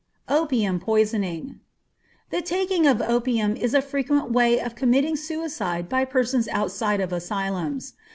Opium 0.27 0.79
Poisoning. 0.79 1.59
The 2.31 2.41
taking 2.41 2.87
of 2.87 3.03
opium 3.03 3.55
is 3.55 3.75
a 3.75 3.83
frequent 3.83 4.31
way 4.31 4.59
of 4.59 4.73
committing 4.73 5.15
suicide 5.15 5.87
by 5.87 6.05
persons 6.05 6.47
outside 6.47 6.99
of 7.01 7.13
asylums. 7.13 7.93